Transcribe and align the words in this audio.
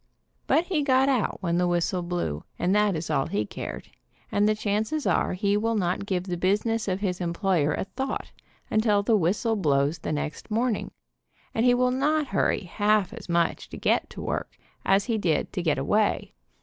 But 0.47 0.63
he 0.65 0.81
got 0.81 1.09
out 1.09 1.43
when 1.43 1.59
the 1.59 1.67
whistle 1.67 2.01
blew, 2.01 2.43
and 2.57 2.73
that 2.73 2.95
is 2.95 3.11
all 3.11 3.27
he 3.27 3.45
cared, 3.45 3.89
and 4.31 4.49
the 4.49 4.55
chances 4.55 5.05
are 5.05 5.33
he 5.33 5.55
will 5.55 5.75
not 5.75 6.07
give 6.07 6.23
the 6.23 6.37
business 6.37 6.87
of 6.87 7.01
his 7.01 7.21
employer 7.21 7.71
a 7.75 7.83
thought 7.83 8.31
until 8.71 9.03
the 9.03 9.15
whistle 9.15 9.55
blows 9.55 9.99
the 9.99 10.11
next 10.11 10.49
morning, 10.49 10.89
and 11.53 11.67
he 11.67 11.75
will 11.75 11.91
not 11.91 12.25
hurry 12.29 12.61
half 12.61 13.13
as 13.13 13.29
much 13.29 13.69
to 13.69 13.77
get 13.77 14.09
to 14.09 14.21
work 14.23 14.57
as 14.83 15.05
he 15.05 15.19
did 15.19 15.53
to 15.53 15.61
get 15.61 15.77
away. 15.77 16.33